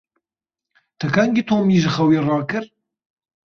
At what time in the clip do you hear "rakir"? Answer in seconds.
2.29-2.63